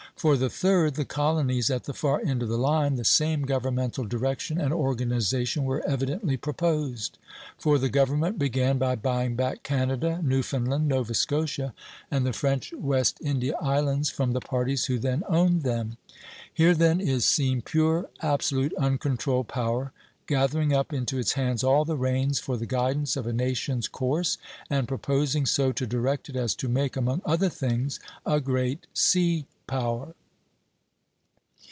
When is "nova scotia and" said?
10.87-12.23